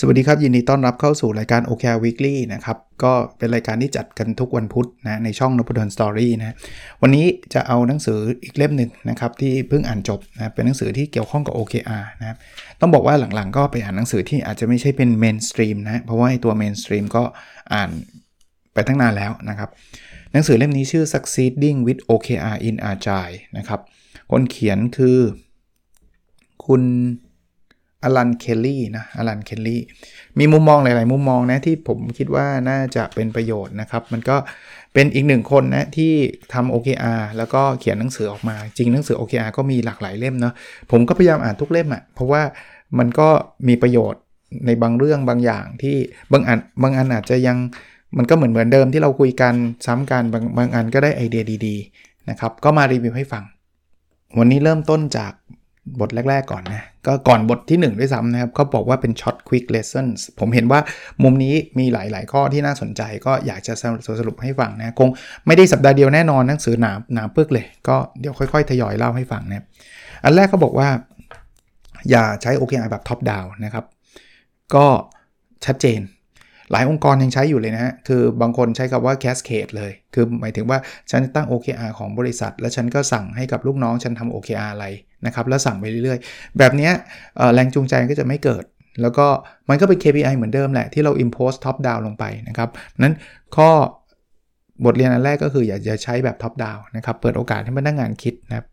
[0.00, 6.54] สวัสดีครับ ยินดีต้อนรับเข้าสู่รายการ OK Weekly นะครับ ก็เป็นรายการที่จัดกันทุกวันพุธนะในช่องนพดลสตอรี่นะ
[7.02, 12.36] วันนี้จะเอาหนังสืออีกเล่มหนึ่งนะครับ ที่เพิ่งอ่านจบนะเป็นหนังสือที่เกี่ยวข้องกับ OKR นะครับ
[12.80, 17.22] ต้องบอกว่าหลังๆ ก็ไปอ่านหนังสือที่อาจจะไม่ใช่เป็น mainstream นะเพราะว่าตัว mainstream ก็
[17.74, 17.90] อ่าน
[18.74, 19.68] ไปตั้งนานแล้วนะครับ
[20.32, 23.80] หนังสือเล่มนี้ชื่อ Succeeding with OKR in Agile นะครับ
[24.30, 25.18] คนเขียนคือ
[26.66, 26.82] คุณ
[28.04, 29.82] Allan Kelly นะ Allan Kelly
[30.38, 34.36] มีมุมมองหลาย ๆ มุมมองนะที่ผมคิดว่าน่าจะเป็นประโยชน์นะครับ มันก็
[34.94, 36.12] เป็นอีกหนึ่งคนนะที่
[36.52, 40.54] ทำ OKR แล้วก็เขียนหนังสือออกมา จริงหนังสือ OKR ก็มีหลากหลายเล่มเนาะ
[40.90, 42.42] ผมก็พยายามอ่านทุกเล่มอะ่ะเพราะว่า
[42.98, 43.28] มันก็
[43.68, 44.22] มีประโยชน์
[44.66, 45.96] ในบางเรื่องบางอย่างที่
[46.32, 47.56] บางอันบางอันอาจจะยัง
[48.16, 49.54] มันก็เหมือนเหมือนเดิมที่เราคุยกัน
[49.86, 53.44] ซ้ำกันบางบางอันก็ได้ไอเดียดี ๆ นะครับ ก็มารีวิวให้ฟัง
[54.38, 55.32] วันนี้เริ่มต้นจาก
[56.00, 60.80] บทแรก ๆ ก่อนนะ ก็ก่อนบทที่ 1 ด้วยซ้ำนะครับเขาบอกว่าเป็น short quick lessons ผมเห็นว่า
[61.22, 63.72] มุมนี้มีหลาย ๆ ข้อที่น่าสนใจก็อยากจะ
[64.20, 65.08] สรุปให้ฟังนะคง
[65.46, 69.64] ไม่ได้สัปดาห์เดียวแน่นอนหนังสือหนาหนาปึกเลย ก็เดี๋ยวค่อย ๆ ทยอยเล่าให้ฟังนะ
[70.24, 70.88] อันแรกเขาบอกว่า
[72.10, 73.84] อย่าใช้ OKR แบบท็อปดาวนะครับ
[74.74, 74.86] ก็
[75.66, 76.00] ชัดเจน
[76.72, 80.78] หลายองค์กรยังใช้อยู่เลยนะฮะ คือบางคนใช้คำว่า cascade เลย คือหมายถึงว่า
[81.10, 84.86] ฉันตั้ง OKR ของบริษัท แล้วฉันก็สั่งให้กับลูกน้องฉันทำ OKR อะไร
[85.26, 86.90] นะครับ แล้วสั่งไปเรื่อยๆ แบบนี้
[87.54, 88.64] แรงจูงใจก็จะไม่เกิด
[89.02, 89.26] แล้วก็
[89.68, 92.68] มันก็เป็น KPI เหมือนเดิมแหละ ที่เรา impose top down ลงไปนะครับ
[93.02, 93.14] นั้น
[93.56, 93.70] ข้อ
[94.84, 98.66] บทเรียนอันแรกก็คืออย่าจะใช้แบบ top down นะครับ เปิดโอกาสให้พนักงานคิดนะครับ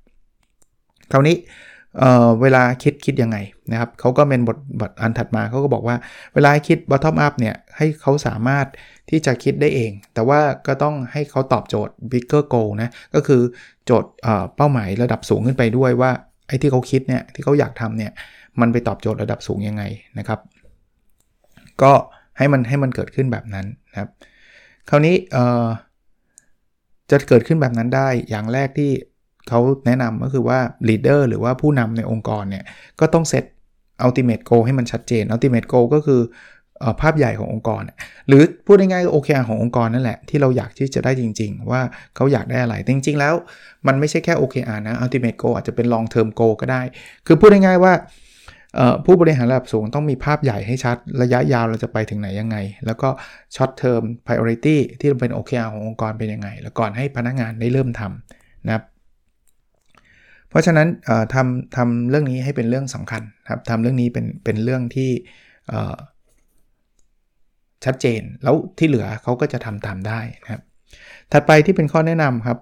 [1.12, 1.36] คราวนี้
[2.00, 3.38] เเวลาคิดคิดยังไง
[3.72, 5.96] นะครับเขาก็เป็นบทบทอันถัดมาเขาก็บอกว่า
[6.34, 8.66] เวลาคิด bottom up เนี่ยให้เขาสามารถ
[9.10, 13.42] ที่จะคิดได้เอง แต่ว่าก็ต้องให้เขาตอบโจทย์ bigger goal นะก็คือ
[13.86, 14.12] โจทย์
[14.56, 16.12] เป้าหมายระดับสูงขึ้นไปด้วยว่า
[16.48, 18.12] ไอ้ที่เขาคิดเนี่ยที่เขาอยากทำเนี่ย
[18.60, 19.84] มันไปตอบโจทย์ระดับสูงยังไง
[20.20, 20.40] นะครับ
[21.82, 21.94] ก็
[22.38, 24.10] ให้มันให้มันเกิดขึ้นแบบนั้นนะครับ
[24.90, 25.16] คราวนี้
[27.12, 28.92] จะเกิดขึ้นแบบนั้นได้อย่างแรกที่
[29.50, 32.64] เขาแนะนำก็คือว่า leader หรือว่าผู้นำในองค์กรเนี่ย
[33.00, 33.44] ก็ต้องเซต
[34.06, 36.22] ultimate goal ให้มันชัดเจน ultimate goal ก็คือ
[37.02, 37.82] ภาพใหญ่ขององค์กร
[38.28, 41.82] หรือพูดง่ายๆก็ OKR ขององค์กรนั่นแหละ ที่เราอยากที่จะได้จริง ๆ ว่า
[42.16, 43.34] เขาอยากได้อะไร จริง ๆ แล้ว
[43.88, 46.82] มันไม่ใช่แค่ OKR นะ ultimate goal อาจจะเป็น long term goal ก็ได้
[47.28, 47.94] คือพูดง่ายๆว่า
[49.06, 53.10] ผู้บริหารระดับสูงต้องมีภาพใหญ่ให้ชัด ระยะยาวเราจะไปถึงไหนยังไง แล้วก็
[53.56, 58.84] short term priority ที่เป็น OKR ขององค์กรเป็นยังไง แล้วก่อนให้พนักงานได้เริ่มทำนะครับ
[60.56, 60.88] ราะฉะนั้น
[61.34, 65.10] ทำทำเรื่องนี้ให้เป็นเรื่องสำคัญครับทำเรื่องนี้เป็นเป็นเรื่องที่
[67.86, 70.62] ชัดเจน แล้วที่เหลือเขาก็จะทำตามได้นะครับ
[71.32, 72.58] ถัดไปที่เป็นข้อแนะนำครับ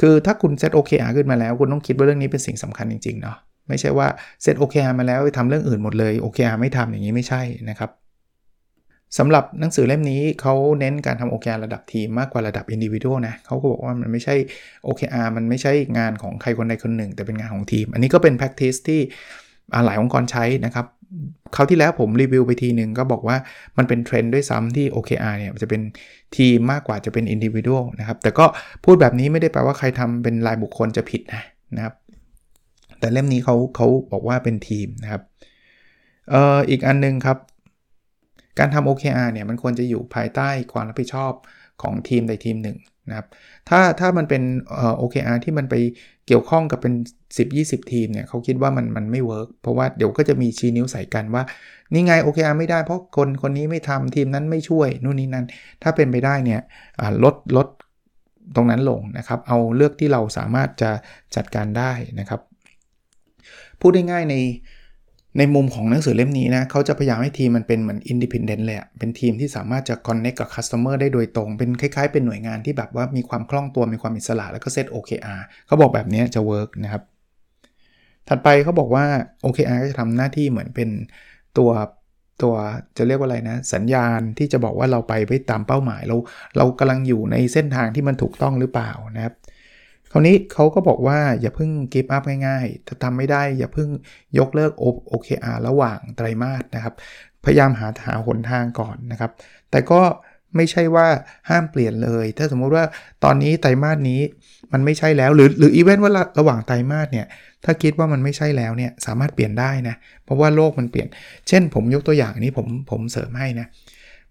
[0.00, 3.36] คือถ้าคุณเซต OKR ขึ้นมาแล้ว คุณต้องคิดว่าเรื่องนี้เป็นสิ่งสำคัญจริงๆเนาะ
[3.68, 4.06] ไม่ใช่ว่า
[4.42, 7.90] set OKR มาแล้วไปทำเรื่องอื่นหมดเลย OKR ไม่ทำอย่างนี้ไม่ใช่นะครับ
[9.18, 14.34] สำหรับหนังสือเล่มนี้เขาเน้นการทำ OKR ระดับทีมมากกว่าระดับอินดิวิ u a l นะเขาก็บอกว่ามันไม่ใช่
[14.86, 19.00] OKR มันไม่ใช่งานของใครคนใดคนหนึ่ง แต่เป็นงานของทีม อันนี้ก็เป็น practice ที่
[19.84, 20.86] หลายองค์กรใช้นะครับ
[21.54, 23.36] คราวที่แล้วผมรีวิวไปทีหนึ่งก็บอกว่า
[23.76, 25.82] มันเป็นเทรนด์ด้วยซ้ำที่ OKR เนี่ยจะเป็น
[26.36, 28.44] ทีมมากกว่าจะเป็นอินดิวิ u a l นะครับ แต่ก็
[28.84, 31.42] พูดแบบนี้ไม่ได้แปลว่าใครทำเป็นรายบุคคลจะผิดนะ
[31.76, 31.94] นะครับ
[32.98, 35.22] แต่เล่มนี้เขาเขาบอกว่าเป็นทีมนะครับ
[36.30, 37.38] เอ่ออีกอันนึงครับ
[38.58, 41.32] การทำ OKR เนี่ยมันควรจะอยู่ภายใต้ความรับผิดชอบ
[41.82, 42.78] ของทีมใดทีมหนึ่ง
[43.08, 43.26] นะครับ
[43.68, 44.42] ถ้าถ้ามันเป็น
[45.00, 45.74] OKR ที่มันไป
[46.26, 46.94] เกี่ยวข้องกับเป็น
[47.42, 51.42] 10-20 ทีมเนี่ยเขาคิดว่ามันมันไม่ work เพราะว่าเดี๋ยวก็จะมีชี้นิ้วใส่กันว่า
[51.92, 55.46] นี่ไง OKR ไม่ได้เพราะคนคนนี้ไม่ทำทีมนั้นไม่ช่วยนู่นนี่นั่น
[55.82, 56.60] ถ้าเป็นไปได้เนี่ย
[57.24, 57.68] ลดลด
[58.56, 60.90] ตรงนั้นลงนะครับ เอาเลือกที่เราสามารถจะ
[61.36, 62.40] จัดการได้นะครับ
[63.80, 64.34] พูดได้ง่ายใน
[65.38, 77.02] ในมุมของหนังสือเล่มนี้นะเขาจะพยายามให้ทีมมันเป็นเหมือน independent เลยอะเป็นทีมที่สามารถจะคอนเน c กกับคัสเตอร์ได้โดยตรง เป็นคล้ายๆ เป็นหน่วยงานที่แบบว่ามีความคล่องตัวมีความอิสระแล้วก็ set OKR เขาบอกแบบนี้จะ work นะครับ
[78.28, 79.04] ถัดไปเขาบอกว่า
[79.44, 80.88] OKR ก็จะทำหน้าที่เหมือนเป็น
[81.58, 81.70] ตัว
[82.42, 82.54] ตัว
[82.96, 86.16] จะเรียกว่าอะไรนะ สัญญาณที่จะบอกว่าเราไปไปตามเป้าหมายเรา
[86.56, 89.34] เรากำลังอยู่ในเส้นทางที่มันถูกต้องหรือเปล่านะครับ
[90.16, 93.88] คราวนี้เขาก็บอกว่าอย่าเพิ่ง give up ง่ายๆ ถ้าทำไม่ได้อย่าเพิ่ง
[94.38, 94.72] ยกเลิก
[95.12, 96.94] OKR ระหว่างไตรมาสนะครับ
[97.44, 99.30] พยายามหาหาหนทางก่อนนะครับ
[99.70, 100.00] แต่ก็
[100.56, 101.06] ไม่ใช่ว่า
[101.48, 102.84] ห้ามเปลี่ยนเลย ถ้าสมมุติว่า
[103.24, 104.20] ตอนนี้ไตรมาสนี้
[104.72, 107.26] มันไม่ใช่แล้ว หรือหรืออีเวนต์ว่าระหว่างไตรมาสเนี่ย
[107.64, 111.08] ถ้าคิดว่ามันไม่ใช่แล้วเนี่ยสามารถเปลี่ยนได้นะ เพราะว่าโลกมันเปลี่ยน
[111.48, 113.66] เช่น ผมยกตัวอย่างนี้ผมผมเสริมให้นะ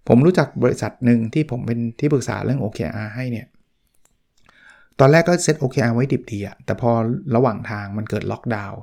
[0.08, 3.48] ผมรู้จักบริษัทหนึ่งที่ผมเป็นที่ปรึกษาเรื่อง OKR ให้เนี่ย
[5.00, 6.92] ตอนแรกก็เซต OKR ไว้ดิบดีอะแต่พอ
[7.36, 8.80] ระหว่างทางมันเกิดล็อกดาวน์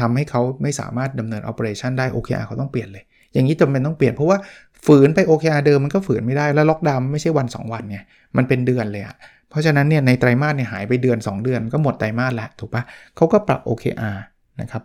[0.00, 4.38] ทำให้เขาไม่สามารถดำเนิน operation ได้ OKR เขาต้องเปลี่ยนเลย อย่างนี้จำเป็นต้องเปลี่ยนเพราะว่า
[4.86, 7.98] ฝืนไป OKR เดิมมันก็ฝืนไม่ได้แล้วล็อกดาวน์ไม่ใช่วัน 2 วันไง
[8.36, 9.16] มันเป็นเดือนเลยอะ
[9.50, 12.82] เพราะฉะนั้นเนี่ยในไตรมาสเนี่ยหายไปเดือน 2 เดือนก็หมดไตรมาสล้วถูกปะ
[13.16, 14.18] เขาก็ปรับ OKR
[14.60, 14.82] นะครับ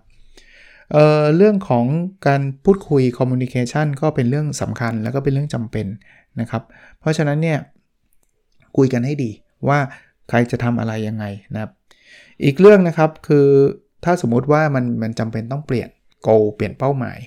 [0.91, 1.85] เเรื่องของ
[2.27, 5.87] การพูดคุย communication ก็เป็นเรื่องสำคัญแล้วก็เป็นเรื่องจำเป็น
[6.39, 6.63] นะครับ
[6.99, 7.57] เพราะฉะนั้นเนี่ย
[8.77, 9.31] คุยกันให้ดี
[9.67, 9.79] ว่า
[10.31, 11.71] ใครจะทำอะไรยังไงนะครับ
[12.43, 13.47] อีกเรื่องนะครับคือ
[14.05, 15.89] ถ้าสมมุติว่ามันมันจำเป็นต้องเปลี่ยน
[16.27, 17.19] goal เปลี่ยนเป้าหมาย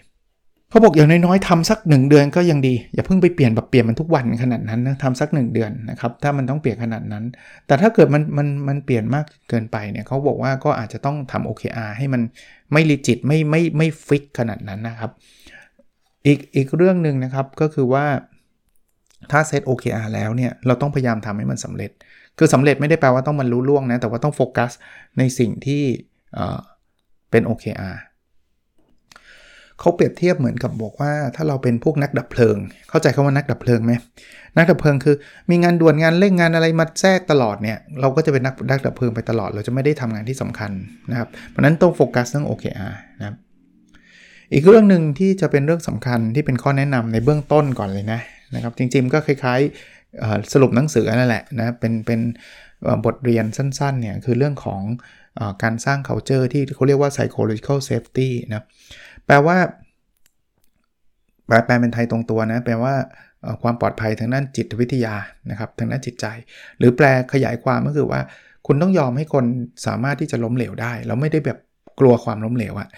[0.70, 7.24] เขาบอกอย่างน้อยๆทำสัก 1 เดือนก็ยังดี อย่าเพิ่งไปเปลี่ยนแบบเปลี่ยนมันทุกวันขนาดนั้นนะทำสัก 1 เดือนนะครับถ้ามันต้องเปลี่ยนขนาดนั้น
[7.66, 12.22] แต่ถ้าเกิดมันมันมันเปลี่ยนมากเกินไปเนี่ยเขาบอกว่าก็อาจจะต้องทำ OKR ให้มัน
[12.72, 15.10] ไม่ลิจิตไม่ไม่ไม่ฟิกขนาดนั้นนะครับ
[16.26, 18.06] อีกอีกเรื่องหนึ่งนะครับก็คือว่า
[19.30, 21.90] ถ้าเซต OKR แล้วเนี่ยเราต้องพยายามทำให้มันสำเร็จ
[22.38, 24.70] คือสำเร็จไม่ได้แปลว่าต้องมันรู้ล่วงนะ แต่ว่าต้องโฟกัส
[25.18, 25.82] ในสิ่งที่
[27.30, 27.96] เป็น OKR
[29.80, 32.56] เขาเปรียบเทียบเหมือนกับบอกว่า ถ้าเราเป็นพวกนักดับเพลิง
[32.88, 33.92] เข้าใจคาว่านักดับเพลิงไหม
[34.56, 35.16] นักดับเพลิงคือ
[35.50, 40.70] มีงานด่วนงานเร่งงานอะไรมาแทรกตลอดเนี่ยเราก็จะเป็นนักนักดับเพลิงไปตลอด เราจะไม่ได้ทำงานที่สำคัญ
[41.10, 43.36] นะครับเพราะนั้นต้องโฟกัสเรื่อง OKR นะครับ
[44.52, 48.20] อีกเรื่องหนึ่งที่จะเป็นเรื่องสำคัญที่เป็นข้อแนะนำในเบื้องต้นก่อนเลยนะ
[48.54, 49.93] นะครับ จริงๆก็คล้ายๆ
[50.52, 52.20] สรุปหนังสือนั่นแหละนะเป็นเป็น
[53.04, 54.82] บทเรียนสั้นๆเนี่ยคือเรื่องของ
[55.38, 58.64] อการสร้าง culture ที่เขาเรียกว่า psychological safety นะ
[59.26, 59.56] แปลว่า
[61.46, 62.94] แปลเป็นไทยตรงตัวนะแปลว่า
[63.62, 65.14] ความปลอดภัยทางด้านจิตวิทยา
[65.50, 66.26] นะครับทางด้านจิตใจ
[66.78, 68.20] หรือแปลขยายความก็คือว่า
[68.66, 69.44] คุณต้องยอมให้คน
[69.86, 71.58] สามารถที่จะล้มเหลวได้แล้วไม่ได้แบบ
[72.00, 72.88] กลัวความล้มเหลวอะ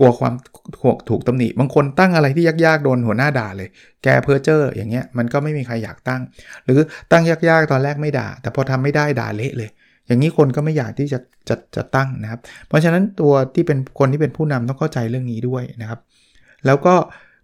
[0.00, 0.34] กลัวความ
[0.80, 3.68] ถูกถูกตำหนิ บางคนตั้งอะไรที่ยากๆโดนหัวหน้าด่าเลย
[4.04, 6.22] แกเพอเจอร์อย่างเงี้ยมันก็ไม่มีใครอยากตั้ง
[6.64, 6.80] หรือ
[7.12, 9.70] ตั้งยากๆตอนแรกไม่ด่า แต่พอทำไม่ได้ด่าเละเลย
[10.06, 11.18] อย่างนี้คนก็ไม่อยากที่จะ
[11.48, 16.00] จะจะตั้งนะครับ เพราะฉะนั้นตัวที่เป็นคนที่เป็นผู้นำต้องเข้าใจเรื่องนี้ด้วยนะครับ
[16.66, 16.94] แล้วก็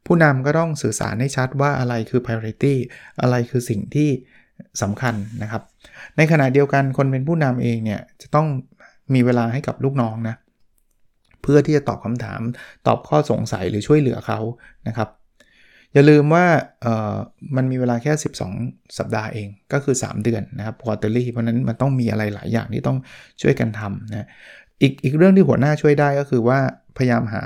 [0.07, 2.75] ผู้นำก็ต้องสื่อสารให้ชัดว่าอะไรคือ priority
[3.21, 4.09] อะไรคือสิ่งที่
[4.83, 5.63] สำคัญนะครับ
[6.17, 8.47] ในขณะเดียวกันคนเป็นผู้นำเองเนี่ยจะต้อง
[9.15, 10.37] มีเวลาให้กับลูกน้องนะ
[11.47, 12.41] เพื่อที่จะตอบคำถาม
[12.87, 14.39] ตอบข้อสงสัยหรือช่วยเหลือเขา
[14.89, 15.09] นะครับ
[15.95, 16.47] อย่าลืมว่า
[17.57, 18.13] มันมีเวลาแค่
[18.55, 22.99] 12 สัปดาห์เองก็คือ 3 เดือนนะครับ quarterly เพราะนั้นมันต้องมีอะไรหลายอย่างที่ต้อง
[23.43, 24.29] ช่วยกันทำนะ
[24.83, 26.59] อีกอีกเรื่องที่หัวหน้าช่วยได้ก็คือว่า
[26.97, 27.43] พยายามหา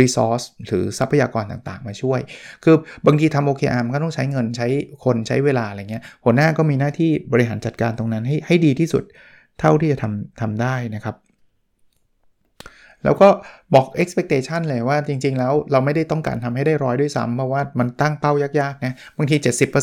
[0.00, 2.20] resource หรือทรัพยากรต่างๆ มาช่วย
[2.64, 2.76] คือ
[3.06, 4.68] บางทีทำ OKR มันก็ต้องใช้เงินใช้
[5.04, 9.04] คนใช้เวลาอะไรเงี้ย หัวหน้าก็มีหน้าที่บริหารจัดการตรงนั้นให้ให้ดีที่สุด
[9.60, 11.16] เท่าที่จะทำทำได้นะครับ
[13.04, 13.28] แล้วก็
[13.74, 19.36] บอก expectation เลยว่าจริง ๆ แล้วเราไม่ได้ต้องการทำให้ได้ร้อยด้วยซ้ำเพราะว่ามันตั้งเป้ายากๆนะบางที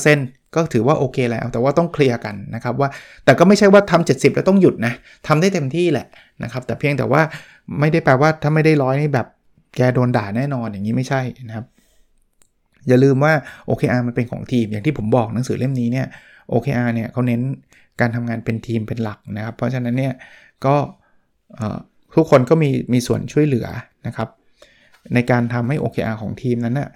[0.04, 2.90] 70%ก็ถือว่าโอเคแล้ว แต่ว่าต้องเคลียร์กันนะครับว่า
[3.26, 4.94] แต่ก็ไม่ใช่ว่าทำ70 แล้วต้องหยุดนะ
[5.28, 6.08] ทำได้เต็มที่แหละ
[6.44, 7.22] นะครับแต่เพียงแต่ว่า
[7.80, 9.28] ไม่ได้แปลว่าถ้าไม่ได้ร้อยนี่แบบ
[9.76, 11.66] แกโดนด่าแน่นอนอย่างนี้ไม่ใช่นะครับ
[12.88, 13.34] อย่าลืมว่า
[13.70, 16.08] OKR มันเป็นของทีม อย่างที่ผมบอกหนังสือเล่มนี้เนี่ย
[16.52, 17.42] OKR เนี่ยเขาเน้น
[18.00, 20.14] การทำงานเป็นทีมเป็นหลักนะครับ เพราะฉะนั้นเนี่ย
[20.66, 20.76] ก็
[22.16, 23.68] ทุกคนก็มีมีส่วนช่วยเหลือ
[24.08, 24.30] นะครับ
[25.14, 26.90] ในการทำให้ OKR ของทีมนั้นนะ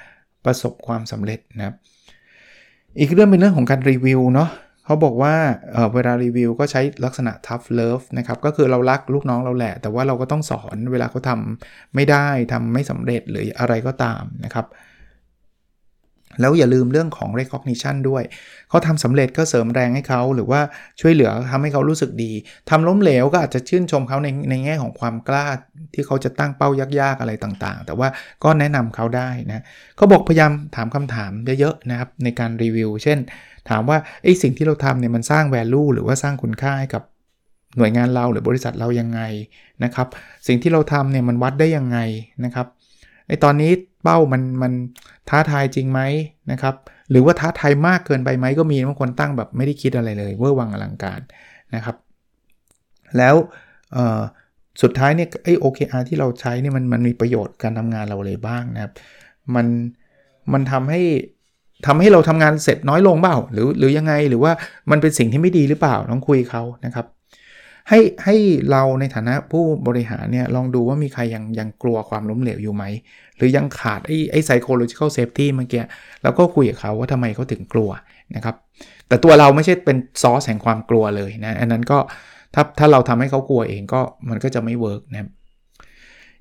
[0.46, 1.76] ประสบความสำเร็จนะครับ
[3.00, 4.50] อีกเรื่องเป็นเรื่องของการรีวิวเนาะ
[4.86, 5.36] เขาบอกว่า
[5.72, 14.66] เเวลารีวิวก็ใช้ลักษณะ tough love นะครับ ก็คือเรารักลูกน้องเราแหละ แต่ว่าเราก็ต้องสอนเวลาเขาทำไม่ได้ทำไม่สำเร็จหรืออะไรก็ตามนะครับ
[16.42, 18.24] แล้วอย่าลืมเรื่องของ recognition ด้วย
[18.70, 20.62] เขาทำสำเร็จก็เสริมแรงให้เขาหรือว่า
[21.02, 22.32] ช่วยเหลือทำให้เขารู้สึกดี
[22.70, 25.46] ทำล้มเหลวก็อาจจะชื่นชมเขาในในแง่ของความกล้า
[25.94, 26.70] ที่เขาจะตั้งเป้า
[27.00, 28.08] ยากๆอะไรต่างๆ แต่ว่า
[28.44, 29.64] ก็แนะนำเขาได้นะ
[29.96, 33.20] เขาบอกพยายามถามคำถามเยอะๆนะครับในการรีวิว เช่น
[33.70, 37.04] ถามว่าไอ้สิ่งที่เราทำเนี่ยมันสร้าง value หรือว่าสร้างคุณค่าให้กับ
[37.78, 39.22] หน่วยงานเราหรือบริษัทเรายังไง
[39.84, 40.08] นะครับ
[40.48, 41.98] สิ่งที่เราทำเนี่ยมันวัดได้ยังไง
[42.46, 42.68] นะครับ
[43.28, 43.72] ไอ้ตอนนี้
[44.04, 44.72] เป้ามันมัน
[45.30, 46.02] ท้าทายจริงไหม
[46.52, 46.76] นะครับ
[47.12, 51.20] หรือว่าท้าทายมากเกินไปไหมก็มีบางคนตั้งแบบไม่ได้คิดอะไรเลยเวอร์วังอลังการ
[51.76, 51.96] นะครับ
[53.18, 53.36] แล้ว
[54.82, 58.94] สุดท้ายเนี่ยไอ้ OKR ที่เราใช้เนี่ยมันมันมีประโยชน์การทำงานเราเลยบ้างนะครับ
[59.56, 59.68] มัน
[60.54, 61.02] มันทำให้
[61.88, 64.52] ทำให้เราทำงานเสร็จน้อยลงเปล่าหรือหรือยังไงหรือว่า
[64.92, 67.06] มันเป็นสิ่งที่ไม่ดีหรือเปล่าต้องคุยเขานะครับ
[67.90, 68.36] ให้ให้
[68.72, 72.84] เราในฐานะผู้บริหารเนี่ยลองดูว่ามีใครยังยังกลัวความล้มเหลวอยู่ไหม
[73.38, 75.84] หรือยังขาดไอ้ไอ้ psychological safety เมื่อกี้
[76.24, 77.90] แล้วก็คุยกับเขาว่าทำไมเขาถึงกลัว
[78.36, 78.56] นะครับ
[79.08, 82.00] แต่ตัวเราไม่ใช่เป็นซอสแห่งความกลัวเลยนะ อันนั้นก็
[82.54, 85.30] ถ้าถ้าเราทำให้เขากลัวเองก็มันก็จะไม่เวิร์กนะ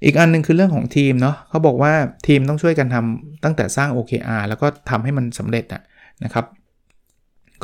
[0.04, 1.92] อีกอันนึงคือเรื่องของทีมเนาะเขาบอกว่า
[2.26, 5.64] ทีมต้องช่วยกันทำตั้งแต่สร้าง OKR แล้วก็ทำให้มันสำเร็จ
[6.24, 6.46] นะครับ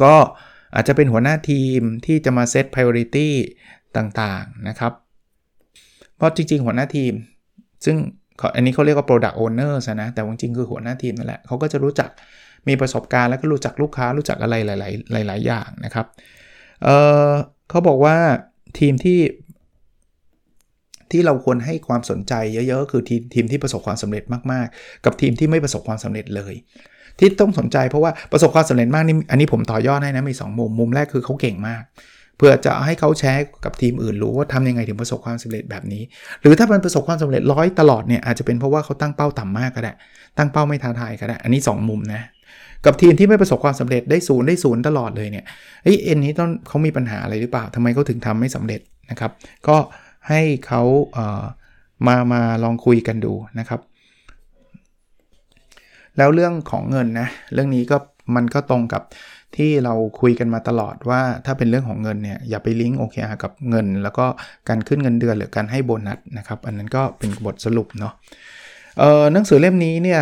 [0.02, 0.14] ก็
[0.74, 3.28] อาจจะเป็นหัวหน้าทีมที่จะมาเซต priority
[3.96, 4.92] ต่างๆนะครับ
[6.16, 7.12] เพราะจริง ๆ หัวหน้าทีม
[7.84, 7.96] ซึ่ง
[8.56, 9.72] อันนี้เขาเรียกว่า product owner
[10.02, 12.10] นะแต่จริงๆคือหัวหน้าทีมนั่นแหละเขาก็จะรู้จัก
[12.68, 14.70] มีประสบการณ์แล้วก็รู้จักลูกค้ารู้จักอะไรห
[15.14, 16.06] ลายๆหลาย ๆ อย่างนะครับ
[16.82, 18.16] เเขาบอกว่า
[18.78, 19.20] ทีมที่
[21.10, 22.34] ที่เราควรให้ความสนใจ
[22.68, 26.54] เยอะ ๆ คือทีมทีมที่ประสบความสำเร็จมากๆ กับทีมที่ไม่ประสบความสำเร็จเลย
[27.18, 31.82] ที่ต้องสนใจเพราะว่าประสบความสำเร็จมากนี่อันนี้ผมต่อยอดให้นะมี 2 มุมมุมแรกคือเขาเก่งมาก
[32.36, 36.02] เพื่อจะให้เขาแชร์กับทีมอื่นรู้ว่าทำยังไงถึงประสบความสำเร็จแบบนี้
[36.40, 39.92] หรือถ้ามันประสบความสำเร็จร้อยตลอดเนี่ยอาจจะเป็นเพราะว่าเขาตั้งเป้าต่ำมากก็ได้
[40.38, 42.22] ตั้งเป้าไม่ท้าทายก็ได้ อันนี้ 2 มุมนะ
[42.84, 45.44] กับทีมที่ไม่ประสบความสำเร็จได้ศูนย์ได้ศูนย์ตลอดเลยเนี่ย
[45.82, 49.32] เอ้เอ็นนี้ต้องเขามีปัญหาอะไรหรือเปล่าทำไมเขาถึงทำไม่สำเร็จนะครับ
[49.68, 49.76] ก็
[50.28, 50.82] ให้เขา
[51.14, 53.80] เมามาลองคุยกันดูนะครับ
[56.18, 57.96] แล้วเรื่องของเงินนะเรื่องนี้ก็
[58.36, 59.02] มันก็ตรงกับ
[59.56, 64.26] ที่เราคุยกันมาตลอดว่าถ้าเป็นเรื่องของเงินเนี่ยอย่าไปลิงก์ OKR กับเงิน แล้วก็
[64.68, 68.14] การขึ้นเงินเดือนหรือการให้โบนัสนะครับ อันนั้นก็เป็นบทสรุปเนาะ
[69.32, 70.20] หนังสือเล่มนี้เนี่ย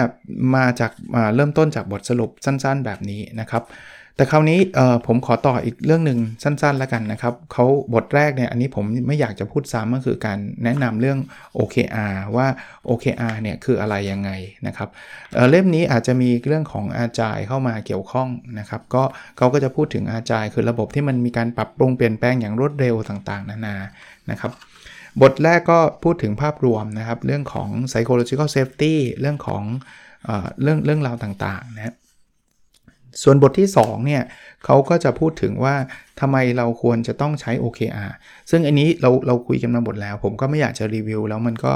[0.57, 3.63] มาจากมาเริ่มต้นจากบทสรุปสั้นๆ แบบนี้นะครับ
[4.17, 4.59] แต่คราวนี้
[5.07, 11.19] ผมขอต่ออีกเรื่องหนึ่งสั้นๆแล้วกันนะครับเขาบทแรกเนี่ยอันนี้ผมไม่อยากจะพูดซ้ำก็คือการแนะนำเรื่อง
[11.59, 12.47] OKR ว่า
[12.89, 14.31] OKR เนี่ยคืออะไรยังไง
[14.67, 14.89] นะครับ
[15.35, 18.29] เเล่มนี้อาจจะมีเรื่องของอาจายเข้ามาเกี่ยวข้อง
[18.59, 19.03] นะครับก็
[19.37, 23.77] เขาก็จะพูดถึงอาจายคือระบบที่มันมีการปรับปรุงเปลี่ยนแปลงอย่างรวดเร็วต่างๆ นานา
[24.31, 24.53] นะครับ
[25.23, 29.63] บทแรกก็พูดถึงภาพรวมนะครับเรื่องของ psychological safety เรื่องของ
[30.25, 30.31] เอ
[30.63, 31.95] เรื่องเรื่องราวต่างๆนะ
[33.23, 34.23] ส่วนบทที่2เนี่ย
[34.65, 35.75] เขาก็จะพูดถึงว่า
[36.21, 38.11] ทำไมเราควรจะต้องใช้ OKR
[38.51, 41.73] ซึ่งอันนี้เราเราคุยกันมาหมดแล้ว ผมก็ไม่อยากจะรีวิวแล้วมันก็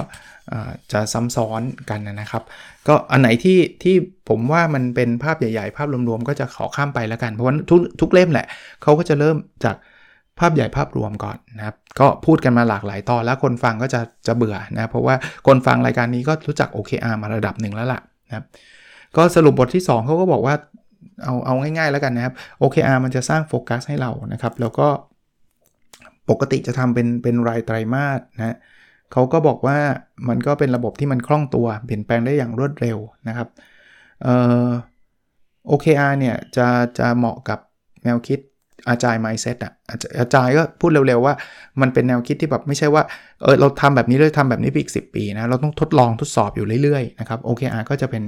[0.93, 2.43] จะซ้ำซ้อนกันนะครับ
[2.89, 3.97] ก็อันไหนที่ที่
[4.29, 8.47] ผมว่ามันเป็นภาพใหญ่ๆ ภาพรวมๆ ก็จะขอข้ามไปแล้วกัน เพราะว่าทุกทุกเล่มแหละ
[8.83, 9.77] เขาก็จะเริ่มจาก
[10.41, 15.15] ภาพใหญ่ภาพรวมก่อนนะครับ ก็พูดกันมาหลากหลายตอนแล้วคนฟังก็จะจะเบื่อนะ เพราะว่า
[15.47, 18.45] คนฟังรายการนี้ก็รู้จัก OKR มาระดับหนึ่งแล้วล่ะนะครับ
[19.17, 20.55] ก็สรุปบทที่ 2เขาก็บอกว่า
[21.23, 24.89] เอาเอาง่ายๆแล้วกันนะครับ OKR มันจะสร้างโฟกัสให้เรานะครับ แล้วก็
[26.31, 28.57] ปกติจะทำเป็นเป็นรายไตรมาสนะ
[29.13, 29.79] เขาก็บอกว่า
[30.29, 32.99] มันก็เป็นระบบที่มันคล่องตัวเปลี่ยนแปลงได้อย่างรวดเร็ว
[33.29, 33.49] นะครับ
[34.23, 34.35] เอ่
[34.65, 34.69] อ
[35.71, 36.67] OKR เนี่ยจะ
[36.99, 37.59] จะเหมาะกับ
[38.05, 38.41] แนวคิด
[38.89, 39.73] อาจาย mindset อะ
[40.19, 41.35] อาจายก็พูดเร็วๆว่า
[41.81, 43.03] มันเป็นแนวคิดที่แบบไม่ใช่ว่า
[43.43, 48.23] เออเราทำแบบนี้เลยทำแบบนี้ไปอีก 10 ปีนะเราต้องทดลองทดสอบอยู่เรื่อยๆนะครับ OKR ก็จะเป็น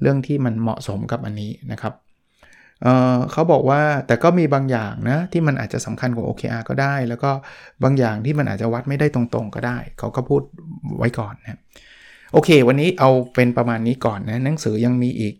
[0.00, 1.92] เรื่องที่มันเหมาะสมกับอันนี้นะครับ
[2.82, 7.30] เเขาบอกว่าแต่ก็มีบางอย่างนะที่มันอาจจะสำคัญกว่า OKR ก็ได้ แล้วก็
[7.82, 10.42] บางอย่างที่มันอาจจะวัดไม่ได้ตรงๆก็ได้ เขาก็พูด
[10.98, 11.58] ไว้ก่อนนะ
[12.32, 15.34] โอเค วันนี้เอาเป็นประมาณนี้ก่อนนะหนังสือยังมีอีก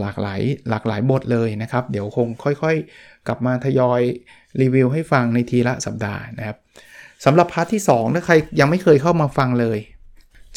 [0.00, 0.40] หลากหลาย
[0.70, 2.28] หลากหลายบทเลยนะครับ เดี๋ยวคง
[2.62, 4.00] ค่อยๆ กลับมาทยอย
[4.60, 6.56] รีวิวให้ฟังในทีละสัปดาห์นะครับ
[7.24, 9.78] สำหรับ part ที่ 2 ถ้าใครยังไม่เคยเข้ามาฟังเลย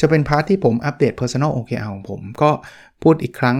[0.00, 2.50] จะเป็น part ที่ผมอัปเดต Personal OKR ของผม ก็
[3.02, 3.56] พูดอีกครั้ง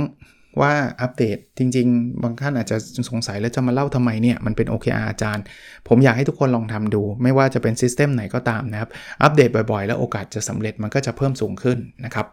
[0.60, 0.72] ว่า
[1.02, 2.76] อัปเดตจริง ๆ บางท่านอาจจะ
[3.10, 5.44] สงสัยแล้วจะมาเล่าทำไมเนี่ยมันเป็น OKR อาจารย์
[5.88, 8.90] ผมอยากให้ทุกคนลองทำดู ไม่ว่าจะเป็น system ไหนก็ตามนะครับ
[9.22, 12.28] อัปเดตบ่อยๆ แล้วโอกาสจะสำเร็จมันก็จะเพิ่มสูงขึ้นนะครับ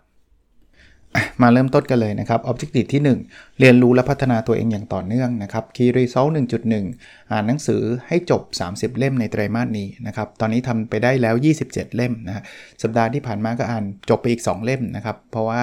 [1.42, 3.02] มาเริ่มต้นกันเลยนะครับ Objective ที่
[3.32, 6.32] 1 เรียนรู้และพัฒนาตัวเองอย่างต่อเนื่องนะครับ Key Result
[6.80, 8.42] 1.1 อ่านหนังสือให้จบ
[8.72, 12.44] 30 เล่มในไตรมาสนี้นะครับ ตอนนี้ทำไปได้แล้ว 27 เล่มนะ
[12.82, 15.62] สัปดาห์ที่ผ่านมาก็อ่านจบไปอีก 2 เล่มนะครับ เพราะว่า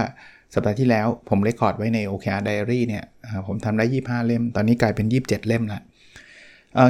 [0.54, 3.04] สัปดาห์ที่แล้วผม record ไว้ใน OKR Diary เนี่ย
[3.46, 5.80] ผมทำได้ 25 เล่ม ตอนนี้กลายเป็น 27 เล่มละ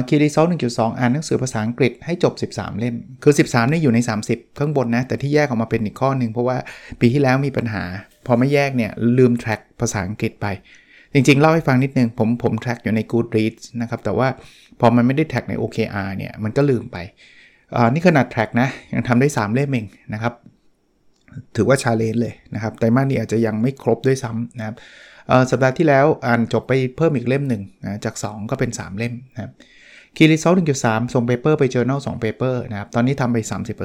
[0.07, 6.57] Key Result 1.2อ่านหนังสือภาษาอังกฤษให้จบ 13 เล่ม คือ 13นี่อยู่ใน 30 ข้างบนนะ แต่ที่แยกออกมาเป็นอีกข้อหนึ่งเพราะว่า
[6.99, 7.83] ปีที่แล้วมีปัญหา
[8.25, 10.47] พอไม่แยกเนี่ยลืม track ภาษาอังกฤษไป
[11.13, 14.27] จริงๆ เล่าให้ฟังนิดนึง ผมผม track อยู่ใน Goodreads นะครับ แต่ว่า
[14.79, 16.97] พอมันไม่ได้ track ใน OKR เนี่ย มันก็ลืมไป
[17.93, 20.33] นี่ขนาด track นะ ยังทำได้ 3 เล่มเองนะครับ
[21.55, 24.75] ถือว่า challenge เลยนะครับแต่มานี้อาจจะยังไม่ครบด้วยซ้ำนะครับ
[25.51, 29.53] สัปดาห์ที่แล้วอ่านจบไปเพิ่มอีกเล่มหนึ่งนะจาก 2 ก็เป็น 3 เล่มนะครับ
[30.17, 33.37] Key Result 1.3ส่ง paper ไป journal 2 paper นะครับ ตอนนี้ทำไป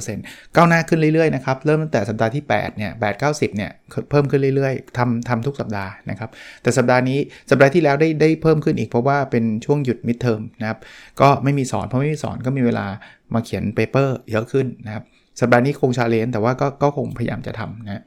[0.04, 3.70] 30%ก้าวหน้าขึ้นเรื่อยๆนะครับ เริ่มตั้งแต่สัปดาห์ที่ 8 เนี่ย8 90เนี่ย
[4.10, 6.30] เพิ่มขึ้นเรื่อยๆทำทำทุกสัปดาห์นะครับ
[6.62, 7.18] แต่สัปดาห์นี้
[7.50, 10.78] สัปดาห์ที่แล้วได้ได้เพิ่มขึ้นอีกเพราะว่าเป็นช่วงหยุด mid term นะครับ
[11.20, 12.86] ก็ไม่มีสอนเพราะไม่มีสอนก็มีเวลา
[13.34, 15.04] มาเขียน paper เยอะขึ้นนะครับ
[15.40, 18.02] สัปดาห์นี้คงชาเลนจ์แต่ว่าก็ก็คงพยายามจะทำนะ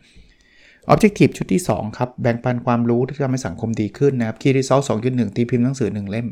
[0.93, 6.27] Objective ชุดที่ 2 ครับ แบ่งปันความรู้ที่ทำให้สังคมดีขึ้นนะครับ Key Result 2.1 ตีพิมพ์หนังสือ 1 เล่ม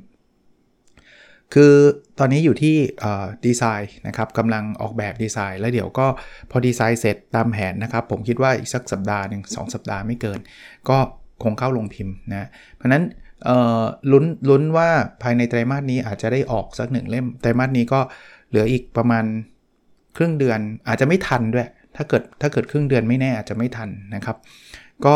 [1.54, 1.74] คือ
[2.20, 2.76] ตอนนี้อยู่ที่
[3.46, 6.08] ดีไซน์นะครับกำลังออกแบบดีไซน์ แล้วเดี๋ยวก็
[6.52, 10.40] พอดีไซน์เสร็จตามแผนนะครับ ผมคิดว่าอีกสักสัปดาห์หนึ่งสสัปดาห์ไม่เกิน
[10.90, 10.98] ก็
[11.44, 13.04] คงเข้าลงพิมพ์นะ เพราะนั้น
[14.12, 14.90] ลุ้นลุ้นว่า
[15.22, 18.00] ภายในไตรมาสนี้อาจจะได้ออกสักหนึ่งเล่ม ไตรมาสนี้ก็
[18.50, 19.26] เหลืออีกประมาณ
[20.18, 24.38] ครึ่งเดือนอาจจะไม่ทันด้วย ถ้าเกิดถ้าเกิดครึ่งเดือนไม่แน่อาจจะไม่ทันนะครับ
[25.06, 25.16] ก็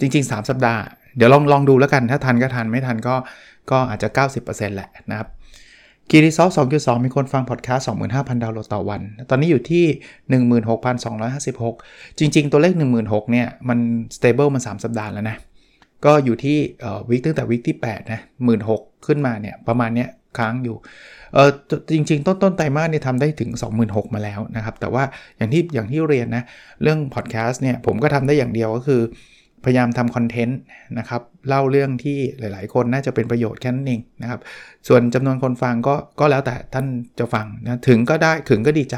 [0.00, 0.82] จริง ๆ 3 สัปดาห์
[1.16, 3.14] เดี๋ยวลองลองดูแล้วกัน ถ้าทันก็ทันไม่ทันก็
[3.70, 4.08] ก็อาจจะ
[4.42, 5.28] 90%แหละนะครับ
[6.10, 9.00] กีรีซอฟ2.2 มีคนฟังพอดแคสต์ 25,000 ดาวน์โหลดต่อวัน
[9.30, 9.84] ตอนนี้อยู่ที่
[11.42, 13.78] 16,256 จริง ๆ ตัวเลข 16,000เนี่ย มัน
[14.16, 15.36] stable มัน 3 สัปดาห์แล้วนะ
[16.04, 16.58] ก็อยู่ที่
[17.08, 18.20] วิกตั้งแต่วิกที่ 8 นะ
[18.62, 20.76] 16,000 ขึ้นมาเนี่ย ประมาณเนี้ย ค้างอยู่
[21.34, 21.50] เออ
[21.94, 23.50] จริงๆ ต้นต้นไตรมาสเนี่ยทำได้ถึง
[23.82, 25.04] 26,000มาแล้วนะครับ แต่ว่า
[25.36, 26.44] อย่างที่อย่างที่เรียนนะ
[26.82, 29.02] เรื่องพอดแคสต์เนี่ยผมก็ทำได้อย่างเดียวก็คือ
[29.64, 30.58] พยายามทำคอนเทนต์
[30.98, 34.40] นะครับ เล่าเรื่องที่หลายๆ คนน่าจะเป็นประโยชน์แค่นั้นเองนะครับ
[34.88, 36.86] ส่วนจำนวนคนฟังก็ก็แล้วแต่ท่าน
[37.18, 38.96] จะฟังนะถึงก็ได้ถึงก็ดีใจ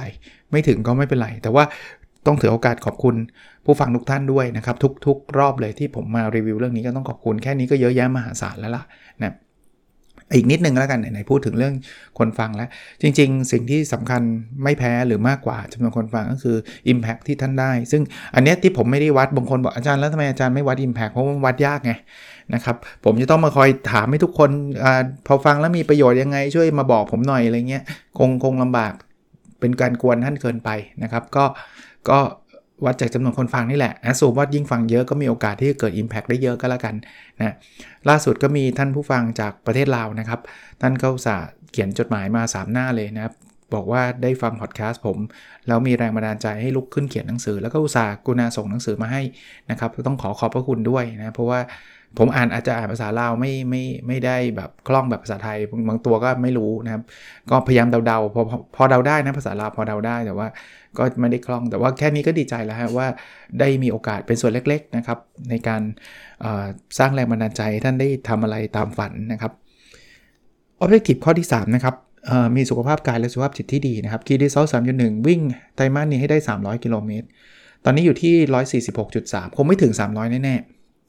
[0.51, 1.65] ไม่ถึงก็ไม่เป็นไร แต่ว่า
[2.27, 3.17] ต้องถือโอกาสขอบคุณ
[3.65, 4.77] ผู้ฟังทุกท่านด้วยนะครับ
[5.07, 8.83] ทุกๆ รอบเลยที่ผมมารีวิวเรื่องนี้ก็ต้องขอบคุณแค่นี้ก็เยอะแยะมหาศาลแล้วล่ะ
[9.23, 9.35] นะ
[10.35, 11.75] อีกนิดนึงแล้วกันไหนๆพูดถึงเรื่อง
[12.19, 12.69] คนฟังแล้ว
[13.03, 14.23] จริง ๆ สิ่งที่สำคัญ
[14.63, 16.57] ไม่แพ้หรือมากกว่าจำนวนคนฟังก็คือ
[16.93, 18.03] Impact ที่ท่านได้ ซึ่ง
[18.35, 21.93] อันนี้ที่ผมไม่ได้วัดบางคนบอกอาจารย์แล้วทำไมอาจารย์ไม่วัด Impact เพราะมันวัดยากไง
[22.55, 24.51] นะครับผมจะต้องมาคอยถามให้ทุกคน
[24.85, 24.87] อ
[25.27, 27.85] พอฟังแล้วมีประโยชน์ยังไงช่วยมาบอกผมหน่อยอะไรเงี้ย
[28.19, 28.93] คงคงลำบาก
[29.61, 30.71] เป็นการกวนท่านเกินไป
[31.03, 31.45] นะครับ ก็
[32.11, 32.19] ก็
[32.85, 36.95] วัดจากจำนวนคนฟังนี่แหละนะสูว่ายิ่งฟังเยอะก็มีโอกาสที่จะเกิด Impact ได้เยอะก็แล้วกัน
[37.39, 37.55] นะ
[38.09, 40.41] ล่าสุดก็มีท่านผู้ฟังจากประเทศลาวนะครับ
[40.81, 41.37] ท่านก็อุตส่า
[41.73, 43.35] เขียนจดหมายมา 3 หน้าเลยนะครับ
[43.75, 45.19] บอกว่าได้ฟังพอดแคสต์ผม
[45.67, 49.23] แล้วมีแรงบันดาลใจให้ลุกขึ้นเขียนหนังสือ แล้วก็อุตส่าห์กุณาส่งหนังสือมาให้
[49.71, 51.61] นะครับต้องขอขอบพระคุณด้วยนะเพราะว่า
[52.19, 57.03] ผมอ่านอาจจะอ่านภาษาลาวไม่ไม่ไม่ได้แบบคล่องแบบภาษาไทยบางตัวก็ไม่รู้นะครับ
[57.51, 58.43] ก็พยายามเดาๆพอ
[58.77, 60.49] พอเดาได้นะภาษาลาวพอเดาได้แต่ว่า
[60.99, 63.07] ก็ไม่ได้คล่อง แต่ว่าแค่นี้ก็ดีใจแล้วฮะว่า
[63.61, 65.19] ได้มีโอกาสเป็นส่วนเล็กๆนะครับ
[65.51, 65.83] ในการ
[66.99, 69.53] สร้างแรงบันดาลใจท่านได้ทำอะไรตามฝันนะครับ
[70.83, 71.95] Objective ข้อที่ 3 นะครับ
[72.57, 75.41] มีสุขภาพกายและสุขภาพจิตที่ดีนะครับคีดีเซลสามจุดหนึ่งวิ่ง
[75.77, 77.27] ไตรมาสนี้ให้ได้ 300 กิโลเมตร
[77.85, 78.83] ตอนนี้อยู่ที่
[79.15, 80.55] 146.3 คงไม่ถึง 300 แน่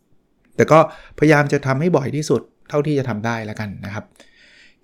[0.01, 0.79] ๆ แต่ก็
[1.19, 4.03] พยายามจะทำให้บ่อยที่สุดเท่าที่จะทำได้แล้วกันนะครับ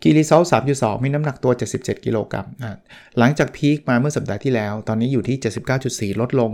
[0.03, 0.41] กีรีซอล
[0.73, 2.47] 3.2 มีน้ำหนักตัว 77 กิโลกรัม
[3.19, 5.37] หลังจากพีคมาเมื่อสัปดาห์ที่แล้ว ตอนนี้อยู่ที่
[6.13, 6.51] 79.4 ลดลง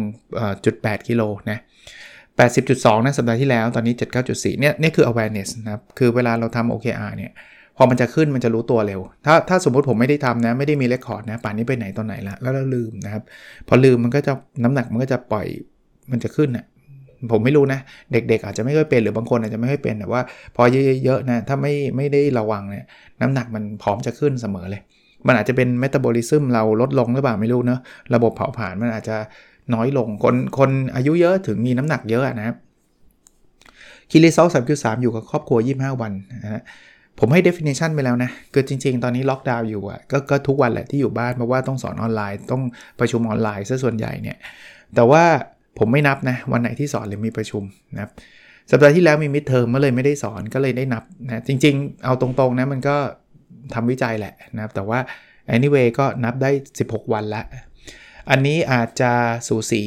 [0.66, 1.60] จุด8กิโลนะ
[2.32, 3.94] 80.2 นะสัปดาห์ที่แล้ว ตอนนี้
[4.28, 7.32] 79.4 เนี่ยนี่คือ awareness นะครับ คือเวลาเราทำ OKR เนี่ย
[7.78, 13.24] พอมันจะขึ้นมันจะรู้ตัวเร็ว ถ้าถ้าสมมติผมไม่ได้ทำนะ ไม่ได้มีเรคคอร์ดนะ ป่านนี้ไปไหนตอนไหนละแล้วเราลืมนะครับ
[13.68, 14.34] พอลืมมันก็จะ
[14.64, 15.48] น้ำหนักมันก็จะปล่อย
[16.12, 16.66] มันจะขึ้นนะ
[17.32, 17.80] ผมไม่รู้นะ
[18.12, 20.22] เด็กๆ อาจจะไม่ค่อยเป็นหรือบางคนอาจจะไม่ค่อยเป็นแต่ว่า
[20.56, 20.64] พอ
[21.04, 22.86] เยอะๆนะถ้าไม่ไม่ได้ระวังเนี่ย
[23.22, 24.82] น้ำหนักมันพร้อมจะขึ้นเสมอเลย
[25.28, 27.80] มันอาจจะเป็นเมตาบอลิซึมเราลดลงหรือเปล่าไม่รู้เนะ
[28.14, 29.18] ระบบเผาผลาญมันอาจจะ
[29.74, 32.56] น้อยลงคนคนอายุเยอะถึงมีน้ำหนักเยอะนะครับ
[34.12, 36.12] คีรีซอลสามคือสามอยู่กับครอบครัว 25 วัน
[36.44, 36.64] นะฮะ
[37.20, 42.62] ผมให้ definition ไปแล้วนะ คือจริง ๆ ตอนนี้ล็อกดาวน์อยู่อะกก็ทุกวันแหละที่อยู่บ้านเพราะว่าต้องสอนออนไลน์ ต้อง
[43.00, 44.38] ประชุมออนไลน์ซะส่วนใหญ่เนี่ย
[44.96, 45.24] แต่ว่า
[45.78, 48.12] ผมไม่นับนะวันไหนที่สอนหรือมีประชุมนะครับ
[48.72, 52.96] สัปดาห์ที่แล้วมีมิดเทอมก็เลยไม่ได้สอนก็เลยได้นับนะจริงๆ เอาตรงๆนะมันก็
[53.74, 55.00] ทำวิจัยแหละนะครับแต่ว่า
[55.56, 56.52] anyway ก็นับได้
[56.82, 57.42] 16 วันละ
[58.30, 59.12] อันนี้อาจจะ
[59.48, 59.82] สูสี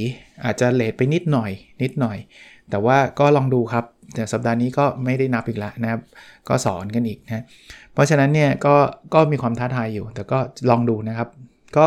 [0.45, 1.51] อาจจะเลทไปนิดหน่อย
[1.83, 2.19] นิดหน่อย
[2.71, 6.01] แต่ว่าก็ลองดูครับแต่สัปดาห์นี้ก็ไม่ได้นับอีกแล้วนะครับ
[6.49, 7.45] ก็สอนกันอีกนะ
[7.93, 8.75] เพราะฉะนั้นเนี่ยก็
[9.15, 10.39] ก็มีความท้าทายอยู่ แต่ก็
[10.71, 11.29] ลองดูนะครับ
[11.77, 11.87] ก็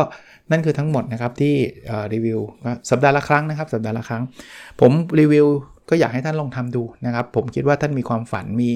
[0.50, 1.54] นั่นคือทั้งหมดนะครับที่
[2.14, 2.40] รีวิว
[2.90, 4.22] สัปดาห์ละครั้งนะครับสัปดาห์ละครั้ง
[4.80, 5.46] ผมรีวิว
[5.90, 8.70] ก็อยากให้ท่านลองทำดูนะครับ ผมคิดว่าท่านมีความฝันมี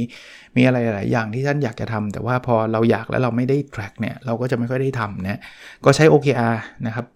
[0.56, 5.40] มีอะไรหลายอย่างที่ท่านอยากจะทำแต่ว่าพอเราอยากแล้วเราไม่ได้ track เนี่ยเราก็จะไม่ค่อยได้ทำนะ
[5.84, 6.56] ก็ใช้ OKR
[6.86, 7.06] นะครับ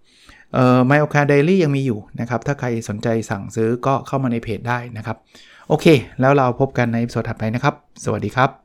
[0.53, 5.17] เอ่อ My OKR Daily ยังมีอยู่นะครับ ถ้าใครสนใจสั่งซื้อก็เข้ามาในเพจได้นะครับ
[5.69, 5.85] โอเค
[6.21, 8.64] แล้วเราพบกันในสดถัดไปนะครับ สวัสดีครับ